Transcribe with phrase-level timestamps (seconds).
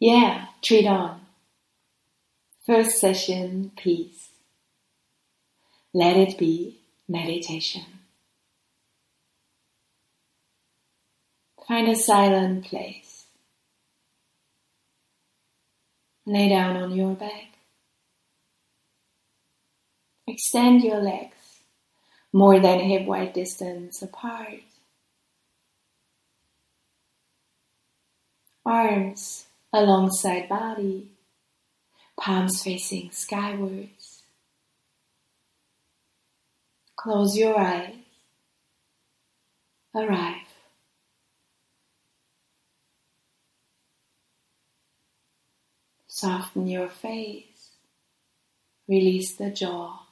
[0.00, 1.20] Yeah, treat on.
[2.64, 4.30] First session, peace.
[5.92, 7.84] Let it be meditation.
[11.68, 13.26] Find a silent place.
[16.24, 17.58] Lay down on your back.
[20.26, 21.60] Extend your legs
[22.32, 24.62] more than hip wide distance apart.
[28.64, 31.08] Arms alongside body,
[32.18, 34.22] palms facing skywards.
[36.96, 37.94] Close your eyes.
[39.94, 40.36] Arrive.
[46.06, 47.70] Soften your face.
[48.86, 50.06] Release the jaw.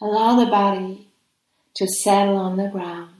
[0.00, 1.08] Allow the body
[1.74, 3.15] to settle on the ground.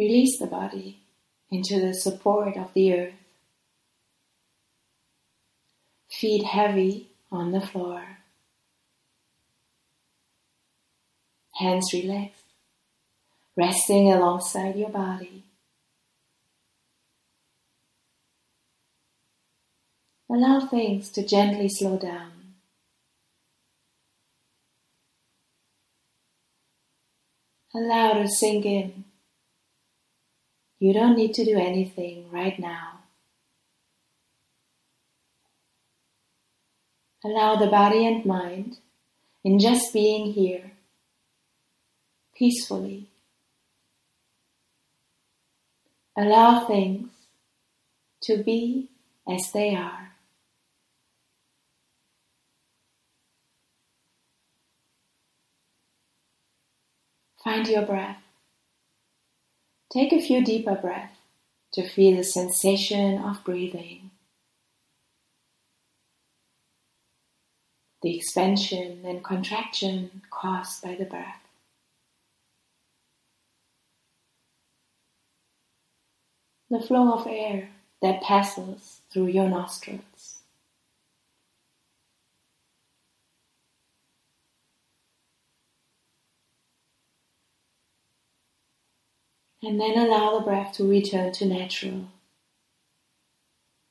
[0.00, 0.98] Release the body
[1.50, 3.12] into the support of the earth.
[6.10, 8.16] Feet heavy on the floor.
[11.56, 12.44] Hands relaxed,
[13.54, 15.44] resting alongside your body.
[20.30, 22.54] Allow things to gently slow down.
[27.74, 29.09] Allow to sink in.
[30.80, 33.00] You don't need to do anything right now.
[37.22, 38.78] Allow the body and mind
[39.44, 40.72] in just being here,
[42.34, 43.08] peacefully.
[46.16, 47.10] Allow things
[48.22, 48.88] to be
[49.28, 50.12] as they are.
[57.44, 58.29] Find your breath.
[59.92, 61.16] Take a few deeper breaths
[61.72, 64.12] to feel the sensation of breathing.
[68.02, 71.42] The expansion and contraction caused by the breath.
[76.70, 77.70] The flow of air
[78.00, 80.39] that passes through your nostrils.
[89.62, 92.08] And then allow the breath to return to natural.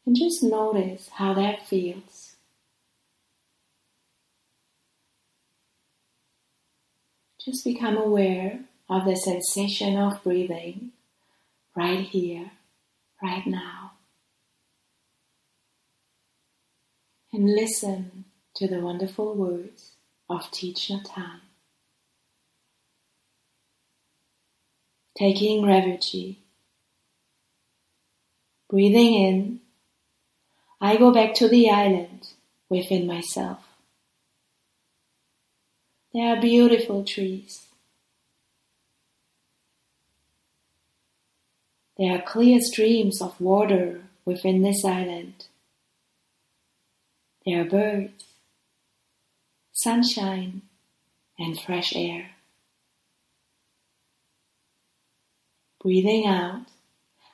[0.06, 2.35] And just notice how that feels.
[7.40, 10.91] Just become aware of the sensation of breathing
[11.75, 12.52] right here,
[13.22, 13.91] right now.
[17.31, 18.25] And listen
[18.56, 19.91] to the wonderful words
[20.29, 21.40] of Thich Nhat
[25.19, 26.38] taking refuge.
[28.69, 29.59] Breathing in,
[30.80, 32.30] I go back to the island
[32.69, 33.59] within myself.
[36.13, 37.68] There are beautiful trees.
[41.97, 45.47] There are clear streams of water within this island.
[47.46, 48.24] There are birds,
[49.74, 50.62] sunshine,
[51.38, 52.31] and fresh air.
[55.81, 56.66] Breathing out,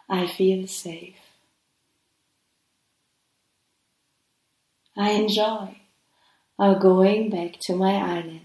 [0.07, 1.15] I feel safe.
[4.95, 5.77] I enjoy
[6.57, 8.41] our going back to my island.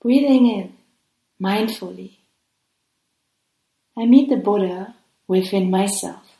[0.00, 0.74] Breathing in
[1.42, 2.18] mindfully,
[3.98, 4.94] I meet the Buddha
[5.26, 6.38] within myself.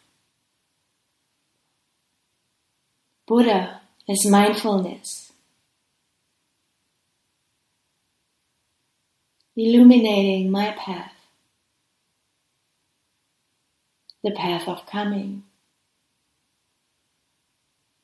[3.26, 5.25] Buddha is mindfulness.
[9.56, 11.12] Illuminating my path,
[14.22, 15.44] the path of coming,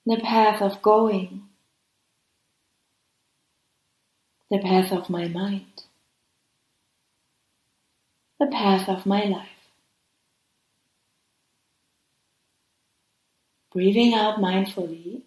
[0.06, 1.42] the path of going,
[4.50, 5.82] the path of my mind,
[8.40, 9.48] the path of my life.
[13.74, 15.22] Breathing out mindfully,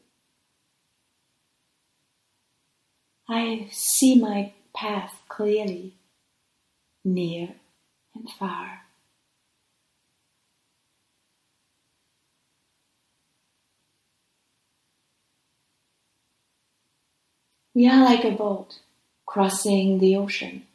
[3.30, 5.94] I see my path clearly
[7.06, 7.50] near
[8.16, 8.82] and far.
[17.74, 18.80] We are like a boat
[19.26, 20.66] crossing the ocean.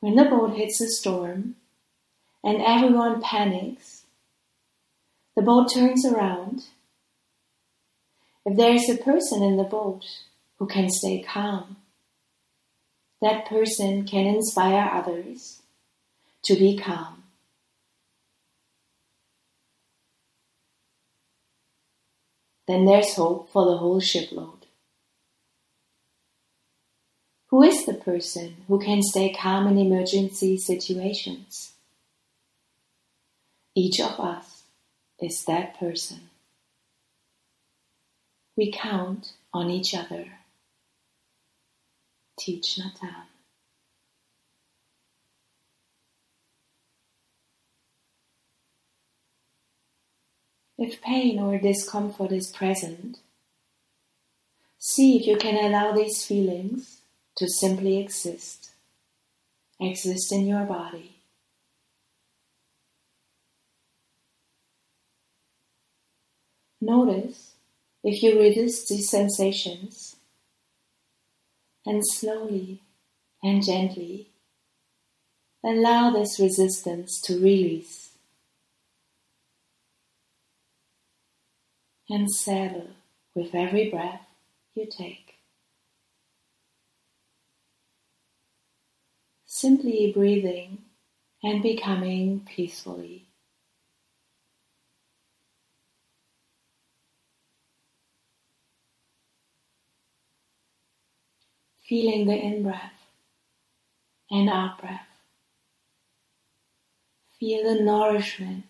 [0.00, 1.56] When the boat hits a storm
[2.44, 4.02] and everyone panics,
[5.36, 6.64] the boat turns around
[8.44, 10.04] If there is a person in the boat
[10.58, 11.76] who can stay calm,
[13.22, 15.62] that person can inspire others
[16.42, 17.22] to be calm.
[22.66, 24.66] Then there's hope for the whole shipload.
[27.50, 31.74] Who is the person who can stay calm in emergency situations?
[33.76, 34.64] Each of us
[35.20, 36.30] is that person.
[38.56, 40.41] We count on each other.
[42.38, 43.26] Thich Nhat Hanh.
[50.78, 53.18] If pain or discomfort is present,
[54.78, 57.02] see if you can allow these feelings
[57.36, 58.70] to simply exist,
[59.78, 61.16] exist in your body.
[66.80, 67.54] Notice
[68.02, 70.11] if you resist these sensations
[71.84, 72.80] and slowly
[73.42, 74.28] and gently
[75.64, 78.10] allow this resistance to release
[82.08, 82.88] and settle
[83.34, 84.26] with every breath
[84.74, 85.34] you take.
[89.46, 90.78] Simply breathing
[91.42, 93.26] and becoming peacefully.
[101.92, 103.04] Feeling the in breath
[104.30, 105.06] and out breath.
[107.38, 108.64] Feel the nourishment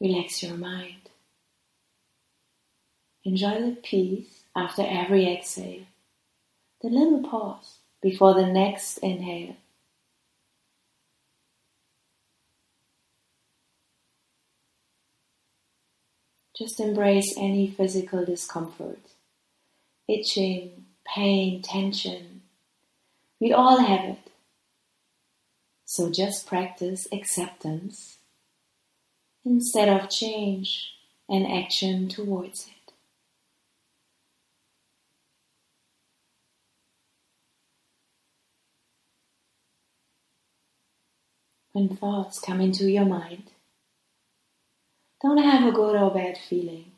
[0.00, 1.10] Relax your mind.
[3.24, 5.84] Enjoy the peace after every exhale,
[6.80, 9.56] the little pause before the next inhale.
[16.56, 19.00] Just embrace any physical discomfort,
[20.08, 22.40] itching, pain, tension.
[23.38, 24.30] We all have it.
[25.84, 28.16] So just practice acceptance
[29.44, 30.94] instead of change
[31.28, 32.92] and action towards it.
[41.72, 43.50] When thoughts come into your mind,
[45.22, 46.92] don't have a good or bad feeling.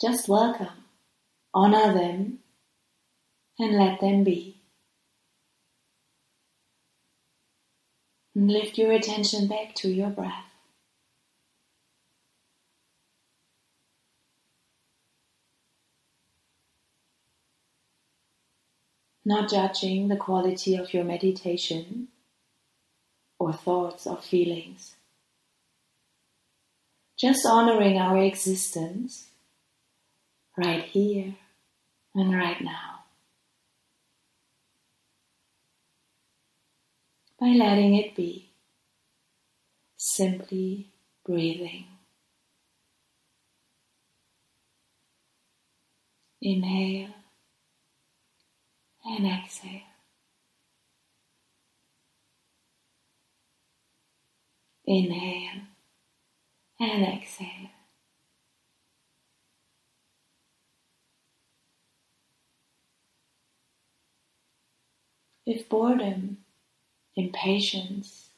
[0.00, 0.84] Just welcome,
[1.54, 2.40] honor them,
[3.58, 4.62] and let them be.
[8.34, 10.52] And lift your attention back to your breath.
[19.24, 22.08] not judging the quality of your meditation
[23.38, 24.96] or thoughts or feelings.
[27.22, 29.28] Just honoring our existence
[30.56, 31.36] right here
[32.16, 33.04] and right now.
[37.38, 38.50] By letting it be,
[39.96, 40.88] simply
[41.24, 41.84] breathing.
[46.40, 47.14] Inhale
[49.04, 49.82] and exhale.
[54.84, 55.71] Inhale
[56.82, 57.70] and exhale.
[65.46, 66.38] If boredom,
[67.16, 68.30] impatience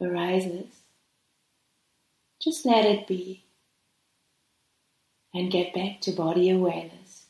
[0.00, 0.66] arises,
[2.42, 3.44] just let it be
[5.34, 7.26] and get back to body awareness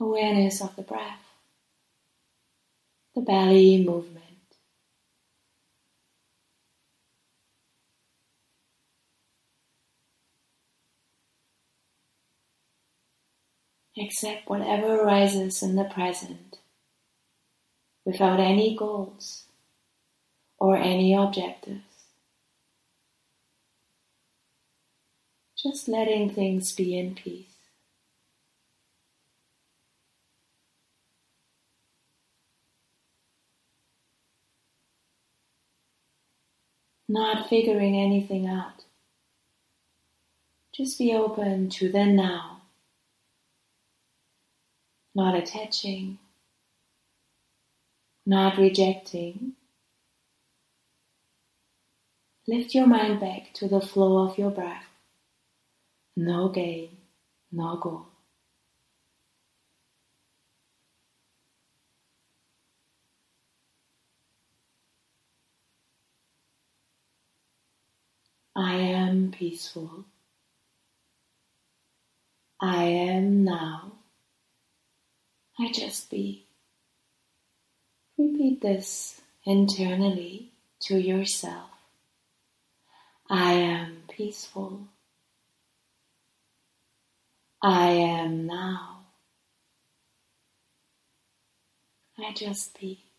[0.00, 1.20] awareness of the breath,
[3.14, 4.29] the belly movement.
[14.00, 16.58] Accept whatever arises in the present
[18.04, 19.44] without any goals
[20.58, 21.82] or any objectives.
[25.56, 27.50] Just letting things be in peace.
[37.10, 38.84] not figuring anything out.
[40.72, 42.59] Just be open to the now,
[45.20, 46.18] not attaching,
[48.24, 49.52] not rejecting.
[52.48, 54.86] Lift your mind back to the flow of your breath.
[56.16, 56.96] No gain,
[57.52, 58.06] no goal.
[68.56, 70.06] I am peaceful.
[72.58, 73.99] I am now.
[75.60, 76.46] I just be.
[78.16, 80.52] Repeat this internally
[80.84, 81.68] to yourself.
[83.28, 84.88] I am peaceful.
[87.62, 89.04] I am now.
[92.18, 93.09] I just be.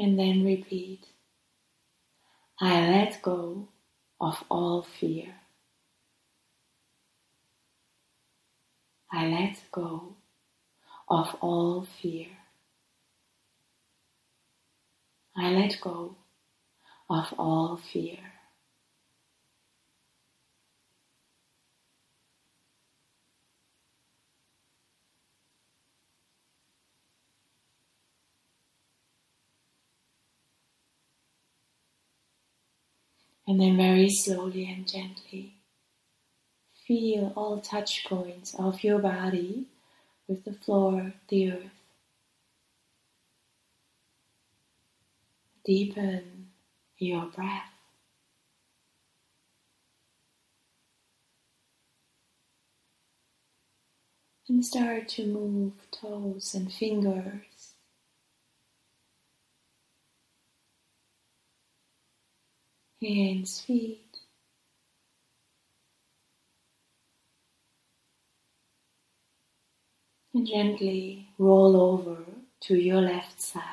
[0.00, 1.04] And then repeat.
[2.58, 3.68] I let go
[4.18, 5.34] of all fear.
[9.12, 10.16] I let go
[11.06, 12.28] of all fear.
[15.36, 16.16] I let go
[17.10, 18.39] of all fear.
[33.50, 35.54] And then very slowly and gently
[36.86, 39.66] feel all touch points of your body
[40.28, 41.70] with the floor, the earth.
[45.64, 46.50] Deepen
[46.96, 47.72] your breath.
[54.48, 57.49] And start to move toes and fingers
[63.02, 64.18] hands, feet.
[70.34, 72.18] And gently roll over
[72.62, 73.64] to your left side.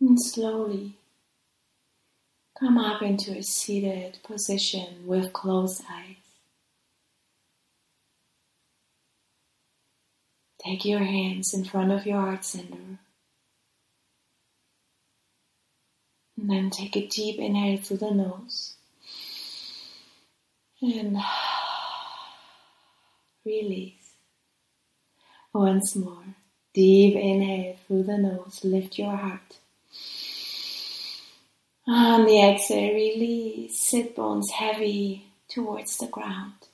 [0.00, 0.94] And slowly
[2.58, 6.17] come up into a seated position with closed eyes.
[10.64, 12.98] Take your hands in front of your heart center.
[16.36, 18.74] And then take a deep inhale through the nose.
[20.80, 21.18] And
[23.44, 23.94] release.
[25.52, 26.24] Once more.
[26.74, 28.60] Deep inhale through the nose.
[28.62, 29.58] Lift your heart.
[31.86, 33.80] On the exhale, release.
[33.80, 36.67] Sit bones heavy towards the ground.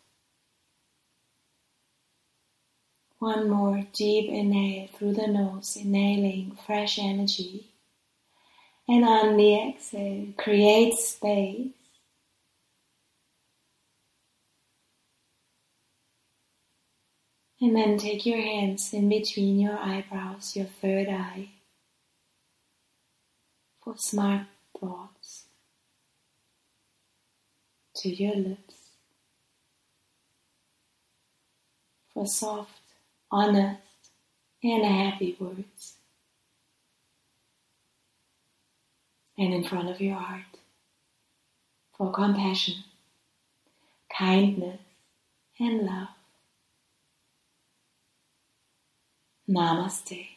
[3.18, 7.71] One more deep inhale through the nose, inhaling fresh energy.
[8.87, 11.68] And on the exhale, create space.
[17.61, 21.49] And then take your hands in between your eyebrows, your third eye,
[23.83, 24.42] for smart
[24.78, 25.44] thoughts
[27.97, 28.75] to your lips,
[32.12, 32.83] for soft
[33.34, 33.80] honest,
[34.62, 35.94] and happy words.
[39.36, 40.58] And in front of your heart
[41.98, 42.84] for compassion,
[44.16, 44.78] kindness,
[45.58, 46.08] and love.
[49.48, 50.33] Namaste.